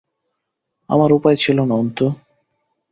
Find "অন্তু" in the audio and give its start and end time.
1.75-2.05